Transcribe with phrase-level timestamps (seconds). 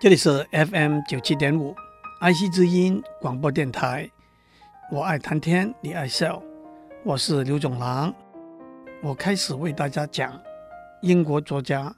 [0.00, 1.74] 这里是 FM 九七点五，
[2.20, 4.08] 爱惜之音广播电台。
[4.92, 6.40] 我爱谈天，你爱笑，
[7.02, 8.14] 我是刘总郎。
[9.02, 10.40] 我开始为大家讲
[11.02, 11.92] 英国作家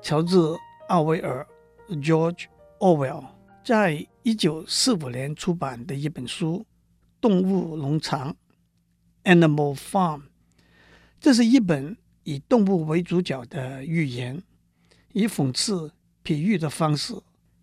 [0.00, 0.36] 乔治·
[0.86, 1.44] 奥威尔
[1.88, 2.44] （George
[2.78, 3.24] Orwell）
[3.64, 6.58] 在一九四五年出版的一本书
[7.20, 8.36] 《动物农场》
[9.36, 10.22] （Animal Farm）。
[11.18, 14.40] 这是一本以动物为主角的寓言，
[15.12, 15.90] 以讽刺。
[16.26, 17.14] 比喻的方式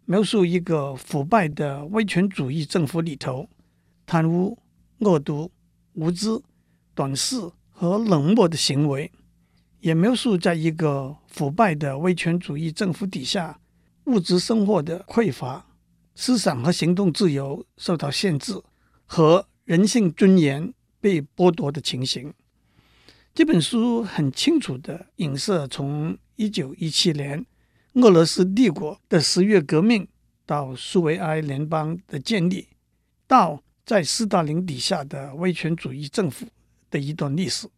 [0.05, 3.49] 描述一个腐败的威权主义政府里头
[4.05, 4.57] 贪污、
[4.99, 5.51] 恶毒、
[5.95, 6.41] 无知、
[6.95, 7.35] 短视
[7.71, 9.11] 和冷漠的行为，
[9.81, 13.59] 也描述在一个腐败的威权主义政府底下
[14.05, 15.65] 物质生活的匮乏、
[16.15, 18.61] 思想和行动自由受到限制
[19.05, 22.33] 和人性尊严被剥夺的情形。
[23.33, 27.45] 这本书很清楚地影射从一九一七年。
[27.95, 30.07] 俄罗斯帝国的十月革命，
[30.47, 32.67] 到苏维埃联邦的建立，
[33.27, 36.47] 到在斯大林底下的威权主义政府
[36.89, 37.69] 的一段历史。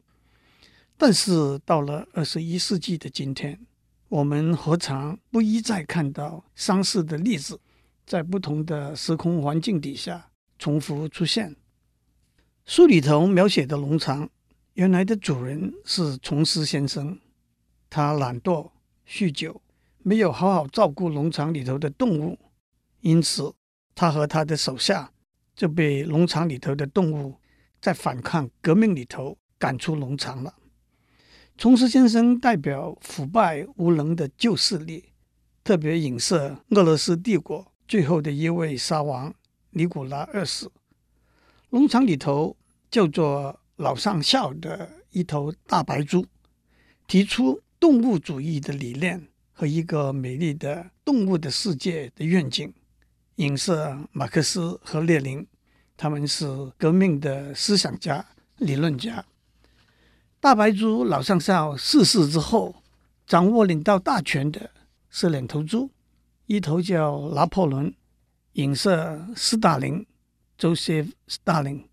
[0.96, 3.60] 但是到了二十一世纪的今天，
[4.08, 7.60] 我们何尝不一再看到相似的例子，
[8.06, 11.54] 在不同的时空环境底下重复出现？
[12.66, 14.30] 书里头描写的农场，
[14.76, 17.20] 原来的主人是琼斯先生，
[17.90, 18.72] 他懒惰、
[19.06, 19.62] 酗酒。
[20.08, 22.38] 没有好好照顾农场里头的动物，
[23.02, 23.52] 因此
[23.96, 25.12] 他和他的手下
[25.56, 27.40] 就被农场里头的动物
[27.82, 30.54] 在反抗革命里头赶出农场了。
[31.58, 35.06] 琼斯先生代表腐败无能的旧势力，
[35.64, 39.34] 特别影射俄罗斯帝国最后的一位沙王
[39.72, 40.70] 尼古拉二世。
[41.72, 42.56] 农场里头
[42.92, 46.28] 叫做老上校的一头大白猪，
[47.08, 49.30] 提出动物主义的理念。
[49.58, 52.74] 和一个美丽的动物的世界的愿景，
[53.36, 55.48] 影射马克思和列宁，
[55.96, 56.46] 他们是
[56.78, 58.26] 革命的思想家、
[58.58, 59.26] 理论家。
[60.42, 62.84] 大白猪老上校逝世之后，
[63.26, 64.72] 掌握领导大权的
[65.10, 65.90] 是两头猪，
[66.48, 67.94] 一头叫拿破仑，
[68.54, 70.06] 影射斯大林
[70.60, 71.86] （Joseph Stalin），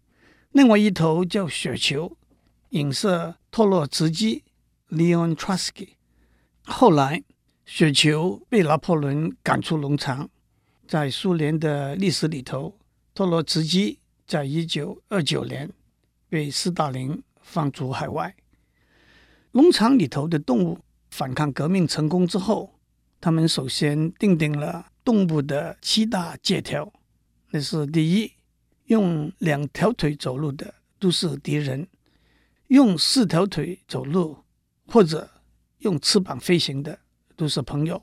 [0.51, 2.17] 另外一头叫雪球，
[2.71, 4.43] 影射托洛茨基
[4.91, 5.91] （Leon Trotsky）。
[6.65, 7.23] 后来。
[7.75, 10.29] 雪球被拿破仑赶出农场，
[10.87, 12.77] 在苏联的历史里头，
[13.15, 15.73] 托洛茨基在一九二九年
[16.29, 18.37] 被斯大林放逐海外。
[19.53, 20.81] 农场里头的动物
[21.13, 22.79] 反抗革命成功之后，
[23.19, 26.93] 他们首先订定了动物的七大戒条，
[27.53, 28.33] 那是第一，
[28.85, 31.89] 用两条腿走路的都是敌人，
[32.67, 34.37] 用四条腿走路
[34.89, 35.31] 或者
[35.79, 36.99] 用翅膀飞行的。
[37.43, 38.01] 都是朋友。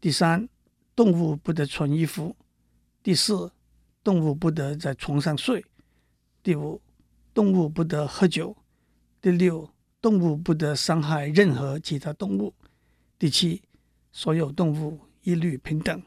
[0.00, 0.48] 第三，
[0.96, 2.34] 动物不得穿衣服。
[3.00, 3.52] 第四，
[4.02, 5.64] 动物不得在床上睡。
[6.42, 6.82] 第五，
[7.32, 8.56] 动物不得喝酒。
[9.20, 12.52] 第六，动物不得伤害任何其他动物。
[13.20, 13.62] 第七，
[14.10, 16.02] 所有动物一律平等。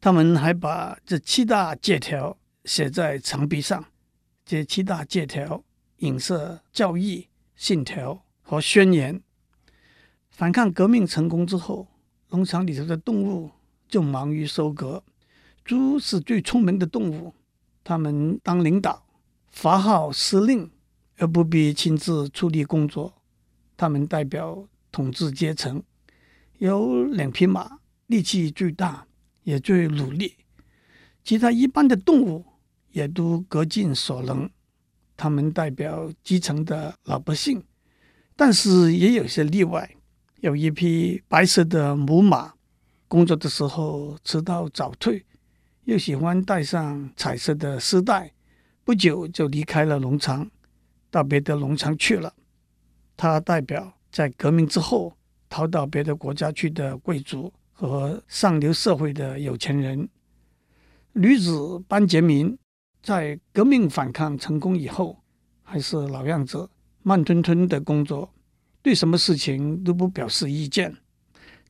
[0.00, 3.84] 他们还把这七大戒条写在墙壁上。
[4.46, 5.62] 这七大戒条
[5.98, 9.20] 影射教义、信条和宣言。
[10.34, 11.86] 反抗革命成功之后，
[12.30, 13.48] 农场里头的动物
[13.86, 15.00] 就忙于收割。
[15.64, 17.32] 猪是最聪明的动物，
[17.84, 19.06] 他们当领导，
[19.52, 20.68] 发号施令，
[21.18, 23.14] 而不必亲自处理工作。
[23.76, 25.80] 他们代表统治阶层，
[26.58, 27.78] 有两匹马，
[28.08, 29.06] 力气最大，
[29.44, 30.34] 也最努力。
[31.22, 32.44] 其他一般的动物
[32.90, 34.50] 也都各尽所能，
[35.16, 37.62] 他们代表基层的老百姓，
[38.34, 39.88] 但是也有些例外。
[40.44, 42.52] 有一匹白色的母马，
[43.08, 45.24] 工作的时候迟到早退，
[45.84, 48.30] 又喜欢带上彩色的丝带，
[48.84, 50.50] 不久就离开了农场，
[51.10, 52.34] 到别的农场去了。
[53.16, 55.16] 它代表在革命之后
[55.48, 60.06] 逃到别的国家去的贵族和上流社会的有钱人。
[61.14, 62.58] 女子班杰明
[63.02, 65.16] 在革命反抗成功以后，
[65.62, 66.68] 还是老样子，
[67.02, 68.33] 慢吞吞的工作。
[68.84, 70.94] 对什么事情都不表示意见，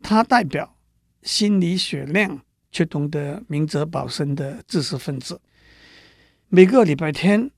[0.03, 0.77] 他代表
[1.23, 5.41] 心里雪亮却懂得明哲保身的知识分子。
[6.49, 7.53] 每个礼拜天，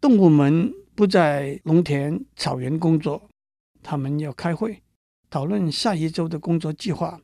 [0.00, 3.28] 动物们不在农田、草原工作，
[3.82, 4.82] 他们要开会
[5.28, 7.20] 讨论下一周的工作计划。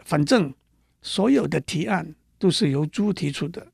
[0.00, 0.52] 反正
[1.00, 3.64] 所有的提案都是由猪提出的。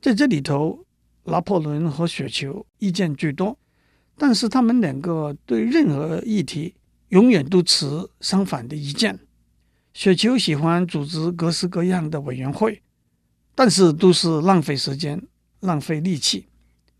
[0.00, 0.86] 在这里头，
[1.24, 3.58] 拿破仑和雪球意见最多。
[4.16, 6.74] 但是他们两个对任何议题
[7.08, 7.86] 永远都持
[8.20, 9.18] 相反的意见。
[9.92, 12.82] 雪球喜欢组织各式各样的委员会，
[13.54, 15.22] 但是都是浪费时间、
[15.60, 16.46] 浪费力气、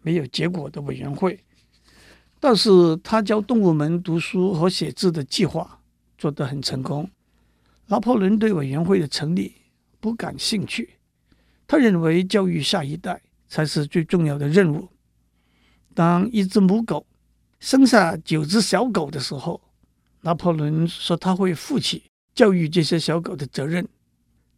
[0.02, 1.40] 没有结果的委员会。
[2.38, 5.80] 倒是他教动物们读书和写字的计划
[6.18, 7.10] 做得很成功。
[7.86, 9.54] 拿破仑对委员会的成立
[10.00, 10.94] 不感兴趣，
[11.66, 14.88] 他认为教育下一代才是最重要的任务。
[15.94, 17.06] 当一只母狗
[17.60, 19.60] 生下九只小狗的时候，
[20.22, 22.04] 拿破仑说他会负起。
[22.34, 23.86] 教育这些小狗的责任，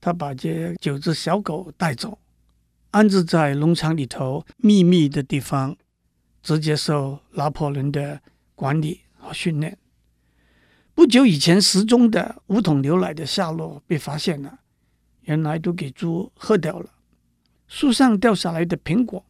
[0.01, 2.19] 他把这九只小狗带走，
[2.91, 5.77] 安置在农场里头秘密的地方，
[6.43, 8.23] 直接受拿破仑的
[8.55, 9.77] 管理和训练。
[10.95, 14.61] 不久以前失踪的五桶牛奶的下落被发现了，
[15.25, 16.89] 原来都给猪喝掉了。
[17.69, 19.23] 树上掉下来的苹果，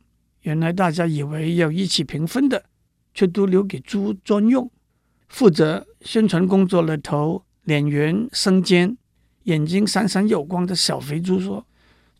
[0.47, 2.65] 原来大家以为要一起平分的，
[3.13, 4.71] 却都留给猪专用。
[5.29, 7.43] 负责宣传工作的头。
[7.65, 8.97] 脸圆生尖、
[9.43, 11.67] 眼睛闪闪有光的小肥猪说：“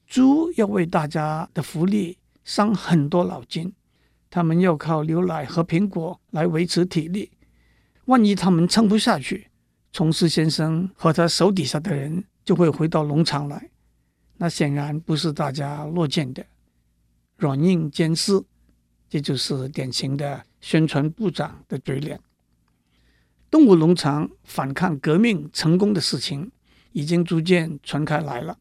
[0.05, 3.73] 猪要为大家的福利伤很多脑筋，
[4.29, 7.31] 他们要靠牛奶和苹果来维持体力。
[8.07, 9.47] 万一他们撑不下去，
[9.93, 13.71] 虫师先生和他手底下的人就会回到农场来，
[14.39, 16.45] 那显然不是大家乐见的。
[17.37, 18.45] 软硬兼施，
[19.09, 22.21] 这就是典型的宣传部长的嘴脸。”
[23.51, 26.51] 动物农场反抗革命成功的事情
[26.93, 28.59] 已经逐渐传开来了。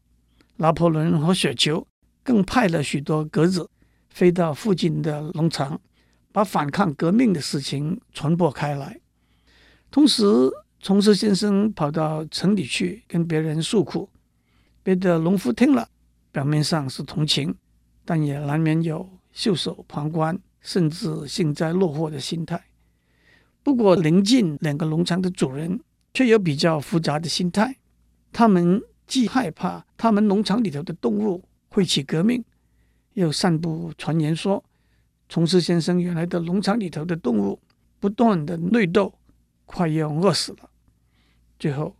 [0.56, 1.86] 拿破仑和雪球
[2.22, 3.68] 更派了许多鸽子
[4.08, 5.80] 飞到附近的农场，
[6.32, 8.98] 把反抗革命的事情传播开来。
[9.90, 10.24] 同时，
[10.80, 14.08] 虫师先生跑到城里去跟别人诉苦，
[14.82, 15.88] 别的农夫听了，
[16.32, 17.54] 表面上是同情，
[18.06, 22.64] 但也难免有袖手旁观，甚至幸灾乐祸的心态。
[23.62, 25.80] 不过，邻近两个农场的主人
[26.14, 27.76] 却有比较复杂的心态。
[28.32, 32.44] 他们既害怕他们农场里头的动物会起革命，
[33.14, 34.62] 又散布传言说，
[35.28, 37.58] 虫师先生原来的农场里头的动物
[37.98, 39.12] 不断的内斗，
[39.64, 40.70] 快要饿死了。
[41.58, 41.96] 最后，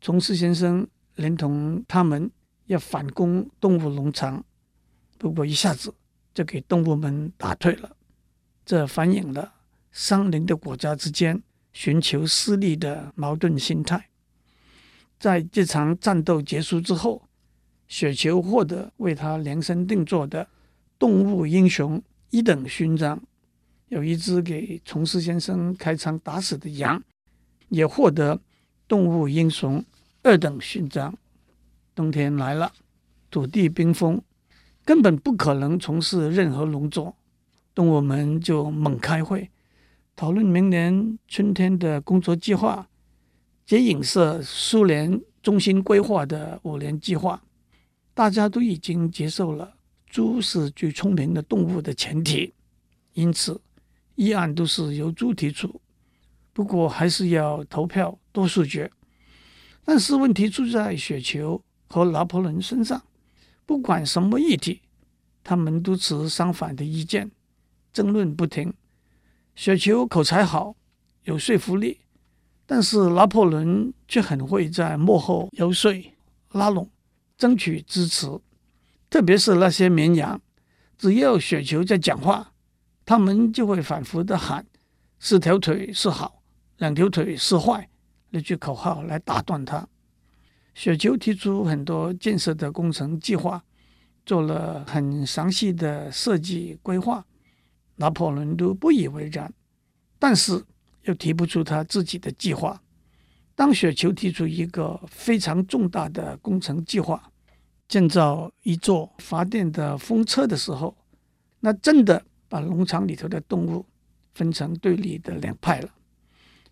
[0.00, 0.86] 虫师先生
[1.16, 2.30] 连同他们
[2.66, 4.42] 要反攻动物农场，
[5.18, 5.94] 不过一下子
[6.32, 7.96] 就给动物们打退了。
[8.64, 9.54] 这反映了。
[9.92, 11.42] 相邻的国家之间
[11.72, 14.10] 寻求私利的矛盾心态，
[15.18, 17.22] 在这场战斗结束之后，
[17.88, 20.46] 雪球获得为他量身定做的
[20.98, 23.22] 动物英雄一等勋章，
[23.88, 27.02] 有一只给虫师先生开枪打死的羊，
[27.70, 28.38] 也获得
[28.86, 29.82] 动物英雄
[30.22, 31.16] 二等勋章。
[31.94, 32.70] 冬天来了，
[33.30, 34.20] 土地冰封，
[34.86, 37.16] 根本不可能从事任何农作，
[37.74, 39.50] 动物们就猛开会。
[40.14, 42.88] 讨论明年春天的工作计划，
[43.68, 47.42] 也影射苏联中心规划的五年计划。
[48.14, 49.74] 大家都已经接受了
[50.06, 52.54] 猪是最聪明的动物的前提，
[53.14, 53.60] 因此
[54.14, 55.80] 议案都是由猪提出。
[56.52, 58.88] 不过还是要投票多数决。
[59.84, 63.02] 但是问题出在雪球和拿破仑身上，
[63.66, 64.80] 不管什么议题，
[65.42, 67.30] 他们都持相反的意见，
[67.92, 68.72] 争论不停。
[69.56, 70.76] 雪球口才好，
[71.24, 72.00] 有说服力，
[72.64, 75.92] 但是拿破仑却很会在幕后游说、
[76.52, 76.88] 拉拢、
[77.36, 78.26] 争取支持。
[79.10, 80.40] 特别是那些绵羊，
[80.96, 82.52] 只要雪球在讲话，
[83.04, 84.64] 他们就会反复的喊
[85.18, 86.42] “四条腿是好，
[86.78, 87.88] 两条腿是坏”
[88.30, 89.88] 那句口号来打断他。
[90.76, 93.64] 雪球提出很多建设的工程计划，
[94.26, 97.24] 做了很详细的设计规划。
[97.94, 99.50] 拿破仑都不以为然，
[100.18, 100.62] 但是
[101.04, 102.78] 又提不出他自己的计划。
[103.54, 107.32] 当雪球提出一个非常重大的工程计划，
[107.88, 110.94] 建造一座发电的风车的时候，
[111.60, 113.86] 那真的把农场里头的动物
[114.34, 115.88] 分成对立的两派了。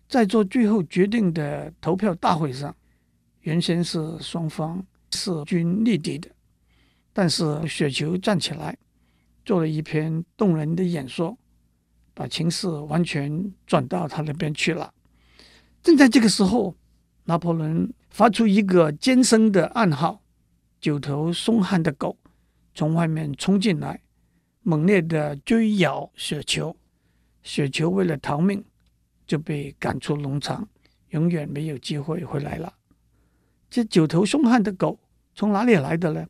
[0.07, 2.73] 在做最后决定的投票大会上，
[3.45, 6.27] 原先是双方势均力敌的，
[7.13, 8.75] 但是雪球站起来。
[9.45, 11.37] 做了一篇动人的演说，
[12.15, 14.91] 把情势完全转到他那边去了。
[15.83, 16.75] 正在这个时候，
[17.25, 20.23] 拿破仑发出一个尖声的暗号，
[20.81, 22.17] 九头松汉的狗
[22.73, 24.01] 从外面冲进来，
[24.63, 26.75] 猛烈的追咬雪球。
[27.43, 28.65] 雪球为了逃命，
[29.27, 30.67] 就被赶出农场，
[31.09, 32.73] 永远没有机会回来了。
[33.75, 34.97] 这九头凶悍的狗
[35.35, 36.25] 从哪里来的呢？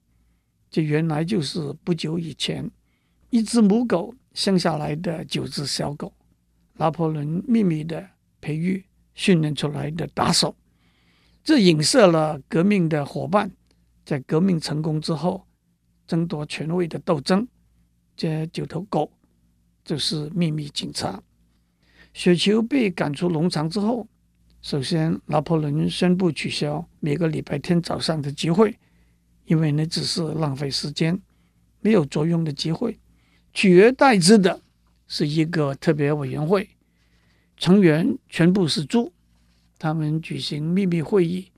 [0.72, 2.72] 这原来就是不久以前。
[3.30, 6.12] 一只母狗生下来的九只小狗，
[6.74, 8.04] 拿破仑秘密的
[8.42, 8.84] 培育
[9.14, 10.56] 训练出来的打手。
[11.44, 13.52] 这影射了革命的伙伴
[14.04, 15.46] 在革命成功之后
[16.08, 17.48] 争夺权位的斗争。
[18.18, 19.12] 这九头狗
[19.84, 21.22] 就是秘密警察。
[22.12, 24.08] 雪球被赶出农场之后，
[24.66, 28.76] 首先拿破仑宣布取消每个礼拜天早上的集会，
[29.46, 31.22] 因为那只是浪费时间、
[31.82, 32.98] 没有作用的集会。
[33.54, 34.60] 取而代之的
[35.08, 36.68] 是一个特别委员会，
[37.58, 39.14] 成员全部是猪。
[39.78, 41.52] 他们举行秘密会议，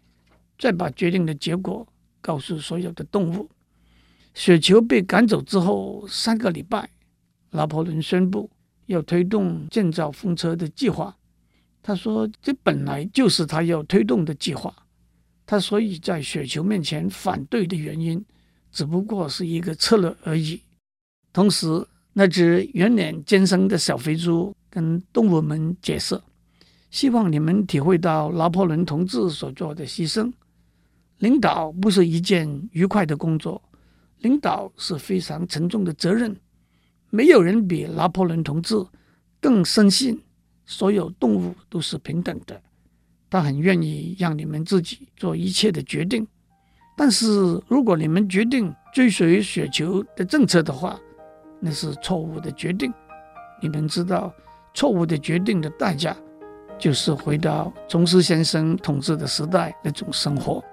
[0.60, 1.88] 再把决定的结果
[2.20, 3.50] 告诉所有的动物。
[4.34, 6.90] 雪球被赶走之后三个礼拜，
[7.52, 8.50] 拿破仑宣布
[8.88, 11.17] 要推动建造风车的计划。
[11.88, 14.76] 他说：“这本来就是他要推动的计划。
[15.46, 18.22] 他所以在雪球面前反对的原因，
[18.74, 20.62] 只不过是一个策略而已。”
[21.32, 21.66] 同时，
[22.12, 26.20] 那只圆脸尖声的小肥猪跟动物们解释。
[26.92, 30.30] 希望你们体会到拿破仑同志所做的牺牲。
[31.20, 33.64] 领导不是一件愉快的工作，
[34.20, 36.36] 领导是非常沉重的责任。
[37.10, 38.76] 没有人比拿破仑同志
[39.40, 40.22] 更深信
[40.68, 42.62] 所有动物都是平等的。
[43.28, 46.28] 他很愿意让你们自己做一切的决定。
[46.96, 51.00] 但是如果你们决定追随雪球的政策的话，
[51.60, 52.94] 那是错误的决定。
[53.60, 54.32] 你们知道
[54.76, 56.16] 错误的决定的代价。
[56.80, 60.64] 就是回到琼斯先生统治的时代那种生活，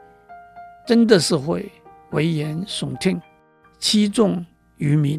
[0.87, 1.73] 真的是会
[2.11, 3.19] 危言耸听，
[3.79, 4.45] 欺众
[4.77, 5.19] 愚民。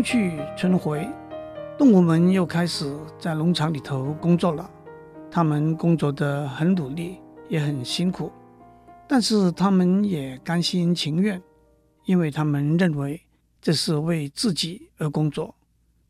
[0.00, 1.06] 冬去春回，
[1.76, 4.70] 动物们又开始在农场里头工作了。
[5.30, 7.18] 他们工作得很努力，
[7.50, 8.32] 也很辛苦，
[9.06, 11.38] 但是他们也甘心情愿，
[12.06, 13.20] 因为他们认为。
[13.60, 15.54] 这是为自己而工作，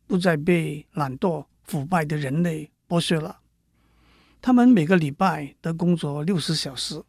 [0.07, 3.39] 不再被懒惰腐败的人类剥削了。
[4.41, 7.03] 他们每个礼拜都工作六十小时。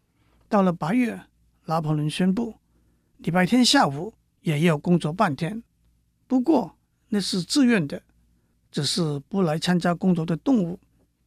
[0.48, 1.20] 到了八月，
[1.66, 2.56] 拿破仑宣布，
[3.18, 5.62] 礼拜天下午也要工作半天。
[6.32, 6.78] 不过
[7.10, 8.02] 那是自愿的，
[8.70, 10.80] 只是不来参加工作的动物，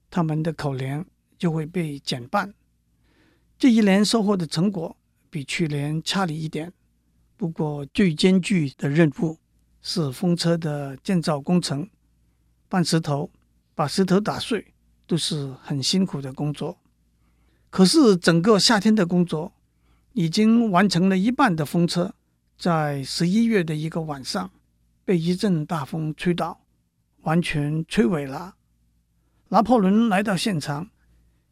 [0.09, 1.05] 他们的口粮
[1.37, 2.51] 就会被减半。
[3.55, 4.97] 这一年收获的成果
[5.29, 6.73] 比去年差了一点。
[7.37, 9.37] 不过，最艰巨的任务
[9.79, 11.87] 是风车的建造工程。
[12.67, 13.29] 搬石头、
[13.75, 14.73] 把石头打碎，
[15.05, 16.79] 都是很辛苦的工作。
[17.69, 19.53] 可是，整个夏天的工作
[20.13, 22.15] 已经完成了一半的风车，
[22.57, 24.49] 在十一月的一个晚上，
[25.05, 26.65] 被一阵大风吹倒，
[27.21, 28.55] 完全摧毁了。
[29.49, 30.89] 拿破仑来到现场，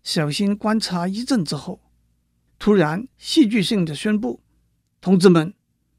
[0.01, 1.79] 小心观察一阵之后，
[2.57, 4.41] 突然戏剧性的宣布
[4.99, 5.53] ：“同志们！”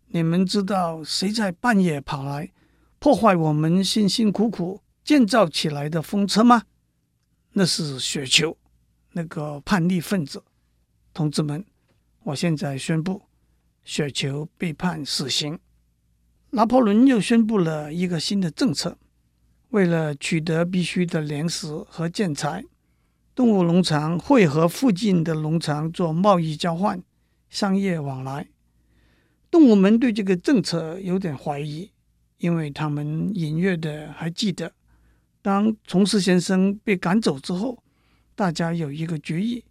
[0.09, 2.53] 你们知道谁在半夜跑来
[3.01, 6.63] 破坏我们辛辛苦苦建造起来的风车吗？
[7.53, 8.57] 那是雪球，
[9.13, 10.45] 那个叛逆分子。
[11.13, 11.65] 同志们，
[12.23, 13.23] 我现在宣布，
[13.85, 15.59] 雪球被判死刑。
[16.55, 18.97] 拿破仑又宣布了一个新的政策：
[19.71, 22.65] 为了取得必须的粮食和建材，
[23.35, 27.03] 动物农场会和附近的农场做贸易交换、
[27.49, 28.47] 商业往来。
[29.51, 31.91] 动物们对这个政策有点怀疑，
[32.39, 34.73] 因为他们隐约的还记得，
[35.43, 37.83] 当琼斯先生被赶走之后，
[38.37, 39.65] 大家有一个决议，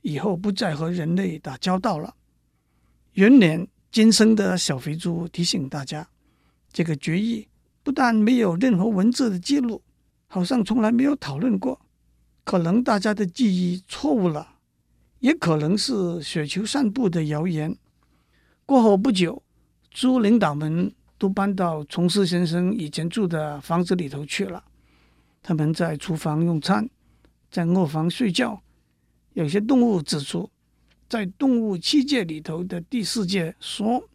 [0.00, 2.14] 以后不再和人类打交道了。
[3.12, 6.08] 圆脸今生的小肥猪提醒大家，
[6.72, 7.46] 这个决议
[7.82, 9.82] 不但没有任何文字的记录，
[10.26, 11.80] 好像从来没有讨论过。
[12.44, 14.56] 可能大家的记忆错误了，
[15.20, 17.76] 也可能是雪球散布的谣言。
[18.64, 19.42] 过后不久，
[19.90, 24.64] 猪领导们都搬到琼斯先生以前住的房子里头去了。
[25.42, 26.88] 他们在厨房用餐，
[27.50, 28.62] 在卧房睡觉。
[29.34, 30.50] 有些动物指出，
[31.08, 34.08] 在动物七界里头的第四界说，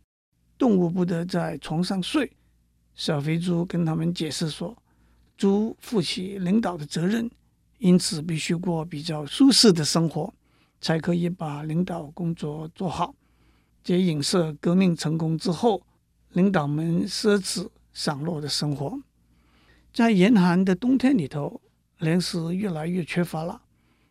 [0.58, 2.32] 动物不得在床上睡。
[2.98, 4.76] 小肥猪跟他们解释说，
[5.38, 7.30] 猪负起领导的责任，
[7.78, 10.34] 因此必须过比较舒适的生活，
[10.82, 13.14] 才可以把领导工作做好。
[13.84, 15.84] 这影射革命成功之后，
[16.34, 19.00] 领导们奢侈享乐的生活。
[19.94, 21.62] 在严寒的冬天里头，
[22.00, 23.62] 粮食越来越缺乏了。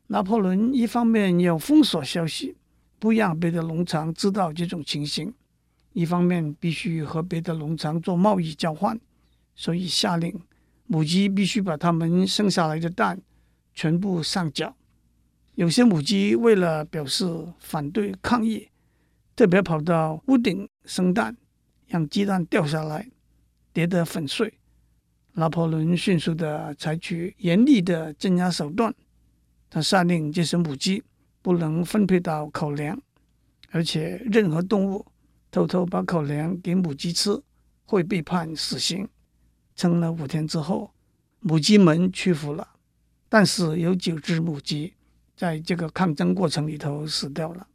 [0.06, 2.56] 拿破仑一方面要封锁消息，
[3.00, 5.32] 不让别的农场知道这种情形；
[5.96, 9.00] 一方面必须和别的农场做贸易交换，
[9.54, 10.38] 所以下令
[10.86, 13.18] 母鸡必须把它们生下来的蛋
[13.72, 14.76] 全部上缴。
[15.54, 17.24] 有些母鸡为了表示
[17.58, 18.68] 反对抗议。
[19.34, 21.34] 特别跑到屋顶生蛋，
[21.86, 23.08] 让鸡蛋掉下来，
[23.72, 24.52] 跌得粉碎。
[25.32, 28.94] 拿破仑迅速地采取严厉的镇压手段。
[29.70, 31.02] 他下令这些母鸡
[31.40, 33.00] 不能分配到口粮，
[33.70, 35.06] 而且任何动物
[35.56, 37.42] 偷偷把口粮给母鸡吃，
[37.86, 39.08] 会被判死刑。
[39.74, 40.92] 撑了五天之后，
[41.40, 42.68] 母鸡们屈服了，
[43.30, 44.92] 但是有九只母鸡
[45.34, 47.66] 在这个抗争过程里头死掉了。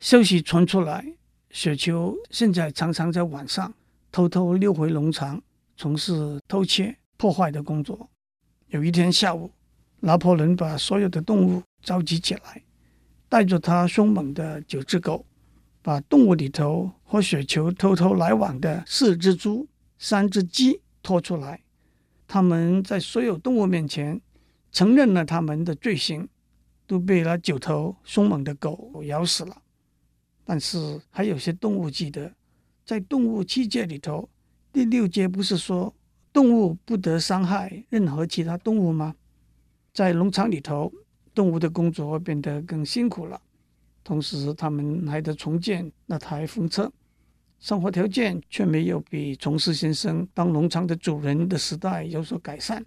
[0.00, 1.04] 消息传出来，
[1.50, 3.74] 雪球现在常常在晚上
[4.10, 5.42] 偷偷溜回农场，
[5.76, 8.08] 从事偷窃、破坏的工作。
[8.68, 9.50] 有一天下午，
[10.00, 12.62] 拿破仑把所有的动物召集起来，
[13.28, 15.26] 带着他凶猛的九只狗，
[15.88, 19.66] 把动物里头和雪球偷偷来往的四只猪、
[19.98, 21.62] 三只鸡拖出来。
[22.26, 24.20] 他们在所有动物面前
[24.70, 26.28] 承认了他们的罪行，
[26.86, 29.62] 都被那九头凶猛的狗咬死了。
[30.44, 32.34] 但是还有些动物记得，
[32.84, 34.28] 在动物七界里头，
[34.70, 35.94] 第六诫不是说
[36.34, 39.14] 动物不得伤害任何其他动物吗？
[39.94, 40.92] 在农场里头，
[41.32, 43.40] 动物的工作变得更辛苦了，
[44.08, 46.90] 同时他们还得重建那台风车，
[47.60, 52.82] 生活条件却没有比琼斯先生当农场的主人的时代有所改善。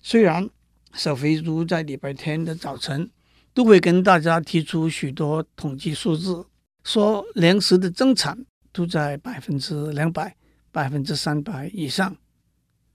[0.00, 0.50] 虽然
[0.94, 3.08] 小肥猪在礼拜天的早晨
[3.54, 6.44] 都会跟大家提出许多统计数字。
[6.82, 8.36] 说粮食的增产
[8.72, 10.34] 都在百分之两百、
[10.72, 12.16] 百分之三百以上，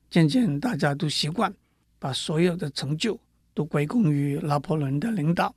[0.09, 1.53] 渐渐大家都习惯
[1.97, 3.17] 把所有的成就
[3.53, 5.55] 都归功于拿破仑的领导。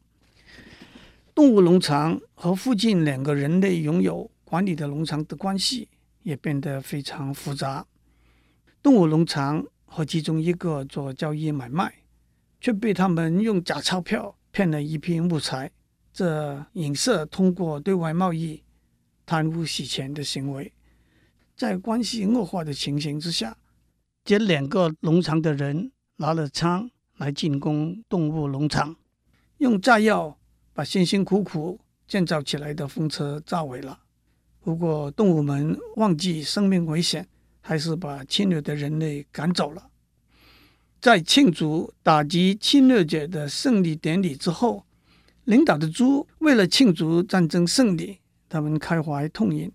[1.37, 5.87] 动物农场和附近两个人类拥有管理的农场的关系
[6.23, 7.87] 也变得非常复杂。
[8.83, 11.93] 动物农场和其中一个做交易买卖，
[12.59, 15.71] 却被他们用假钞票骗了一批木材。
[16.11, 18.63] 这影射通过对外贸易
[19.27, 20.73] 贪污洗钱的行为，
[21.55, 23.55] 在关系恶化的情形之下，
[24.25, 28.97] 这两个农场的人拿了枪来进攻动物农场，
[29.59, 30.39] 用炸药
[30.77, 33.99] 把辛辛苦苦建造起来的风车炸毁了。
[34.61, 37.27] 不过动物们忘记生命危险，
[37.63, 39.89] 还是把侵略的人类赶走了。
[41.01, 44.85] 在庆祝打击侵略者的胜利典礼之后。
[45.45, 49.71] 领导的猪为了庆祝战争胜利，他们开怀痛饮。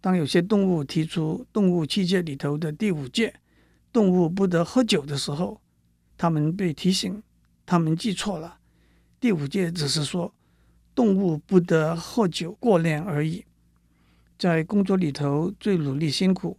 [0.00, 3.32] 当有些动物提出动物七界里头的第五戒
[3.92, 5.60] “动物不得喝酒”的时候，
[6.18, 7.22] 他们被提醒，
[7.64, 8.58] 他们记错了。
[9.24, 10.34] 第五诫只是说
[10.94, 13.42] 动物不得喝酒过量而已。
[14.36, 16.58] 在工作里头最努力辛苦，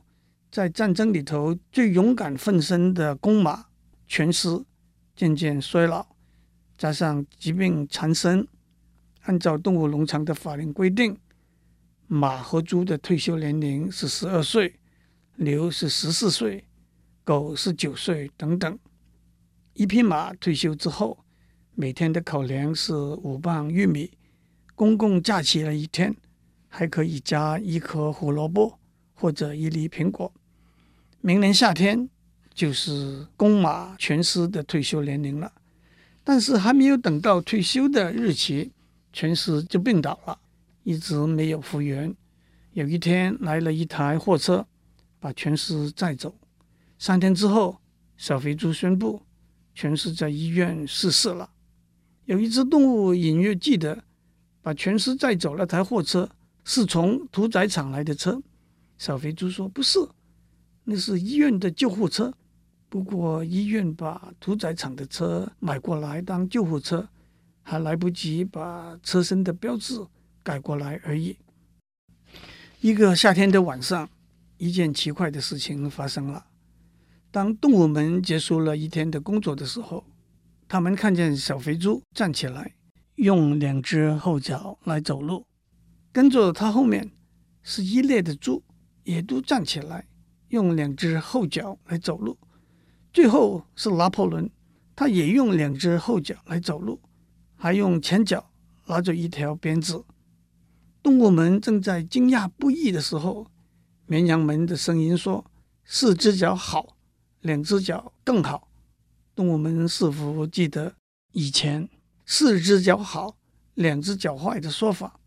[0.50, 3.68] 在战争里头最勇敢奋身的公马
[4.08, 4.66] 全尸
[5.16, 6.08] 渐渐衰老。
[6.76, 8.48] 加上疾病缠身，
[9.26, 11.16] 按照动物农场的法令规定，
[12.08, 14.80] 马和猪的退休年龄是十二岁，
[15.36, 16.66] 牛是十四岁，
[17.24, 18.80] 狗是九岁等等。
[19.76, 21.24] 一匹马退休之后，
[21.78, 24.10] 每天的口粮是五磅玉米，
[24.76, 26.16] 公共假期的一天
[26.70, 28.80] 还可以加一颗胡萝卜
[29.14, 30.32] 或者一粒苹果。
[31.20, 32.10] 明年夏天
[32.54, 35.52] 就是公马全师的退休年龄了。
[36.24, 38.72] 但是还没有等到退休的日期，
[39.12, 40.40] 全师就病倒了，
[40.84, 42.16] 一直没有复原。
[42.72, 44.66] 有一天来了一台货车，
[45.20, 46.34] 把全师载走。
[46.98, 47.78] 三天之后，
[48.16, 49.22] 小肥猪宣布
[49.74, 51.50] 全尸在医院逝世了。
[52.26, 54.04] 有一只动物隐约记得，
[54.62, 56.30] 把全尸载走那台货车
[56.64, 58.42] 是从屠宰场来的车。
[58.98, 60.00] 小肥猪说：“不是，
[60.86, 62.34] 那是医院的救护车。”
[62.90, 67.08] 不过医院把屠宰场的车买过来当救护车，
[67.62, 70.00] 还来不及把车身的标志
[70.42, 71.36] 改过来而已。
[72.80, 74.10] 一个夏天的晚上，
[74.58, 76.46] 一件奇怪的事情发生了。
[77.32, 80.06] 当动物们结束了一天的工作的时候，
[80.68, 82.76] 他们看见小肥猪站起来，
[83.16, 85.46] 用两只后脚来走路，
[86.12, 87.12] 跟着他后面
[87.62, 88.64] 是一列的猪，
[89.04, 90.08] 也都站起来，
[90.50, 92.38] 用两只后脚来走路。
[93.14, 94.50] 最后是拿破仑，
[94.96, 97.00] 他也用两只后脚来走路，
[97.56, 98.52] 还用前脚
[98.88, 100.04] 拿着一条鞭子。
[101.04, 103.48] 动物们正在惊讶不已的时候，
[104.08, 105.46] 绵羊们的声音说
[105.86, 106.98] ：“四只脚好，
[107.42, 108.68] 两只脚更好。”
[109.36, 110.96] 动物们似乎记得
[111.34, 111.90] 以前
[112.26, 113.36] “四只脚好，
[113.74, 115.20] 两只脚坏”的说法？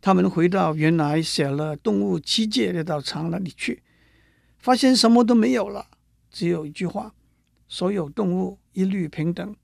[0.00, 3.84] 他们回到原来写了动物七诫那道墙那里去，
[4.58, 5.86] 发现什么都没有了。
[6.30, 7.14] 只有一句话：
[7.68, 9.54] 所有动物一律平等。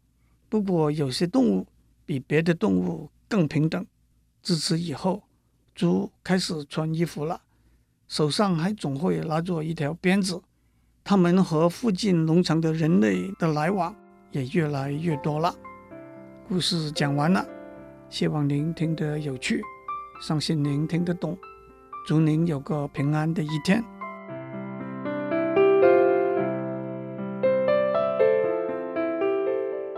[0.49, 1.67] 不过有些动物
[2.07, 3.85] 比别的动物更平等。
[4.43, 5.25] 自此以后，
[5.75, 7.43] 猪开始穿衣服了，
[8.07, 10.41] 手上还总会拿着一条鞭子。
[11.07, 13.95] 他们和附近农场的人类的来往
[14.31, 15.55] 也越来越多了。
[16.49, 17.47] 故事讲完了，
[18.09, 19.63] 希望您听得有趣，
[20.23, 21.37] 相信您听得懂。
[22.07, 23.85] 祝您有个平安的一天。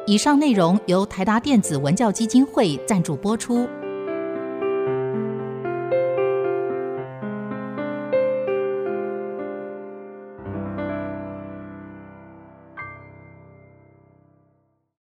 [0.09, 3.69] 以上内容由台达电子文教基金会赞助播出。